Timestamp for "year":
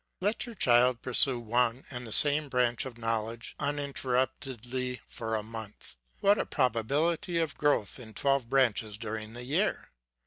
9.45-9.91